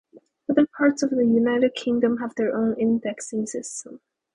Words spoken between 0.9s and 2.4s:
of the United Kingdom have